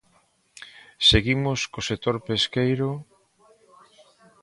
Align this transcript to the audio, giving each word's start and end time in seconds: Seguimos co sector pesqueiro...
Seguimos 1.09 1.59
co 1.71 1.81
sector 1.89 2.15
pesqueiro... 2.27 2.89